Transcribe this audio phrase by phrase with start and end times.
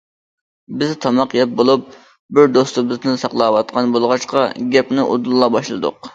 [0.83, 1.91] بىز تاماق يەپ بولۇپ،
[2.39, 6.05] بىر دوستىمىزنى ساقلاۋاتقان بولغاچقا، گەپنى ئۇدۇللا باشلىدۇق.